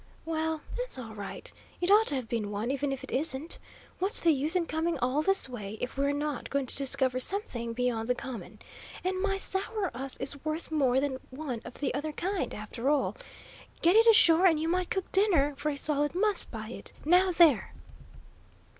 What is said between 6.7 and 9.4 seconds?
discover something beyond the common? And my